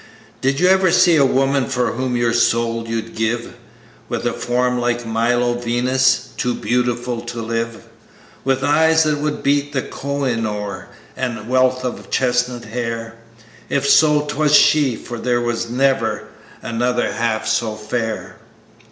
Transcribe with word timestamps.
"Boys, 0.01 0.13
did 0.41 0.59
you 0.59 0.67
ever 0.67 0.89
see 0.91 1.15
a 1.17 1.23
girl 1.27 1.63
for 1.67 1.91
whom 1.91 2.17
your 2.17 2.33
soul 2.33 2.87
you'd 2.87 3.13
give, 3.15 3.53
With 4.09 4.25
a 4.25 4.33
form 4.33 4.79
like 4.79 5.01
the 5.03 5.07
Milo 5.07 5.53
Venus, 5.53 6.29
too 6.37 6.55
beautiful 6.55 7.21
to 7.21 7.39
live; 7.39 7.83
With 8.43 8.63
eyes 8.63 9.03
that 9.03 9.19
would 9.19 9.43
beat 9.43 9.73
the 9.73 9.83
Koh 9.83 10.25
i 10.25 10.33
noor, 10.33 10.87
and 11.15 11.37
a 11.37 11.43
wealth 11.43 11.85
of 11.85 12.09
chestnut 12.09 12.65
hair? 12.65 13.17
If 13.69 13.87
so, 13.87 14.21
'twas 14.21 14.55
she, 14.55 14.95
for 14.95 15.19
there 15.19 15.39
never 15.69 16.23
was 16.23 16.23
another 16.73 17.11
half 17.13 17.45
so 17.47 17.75
fair. 17.75 18.37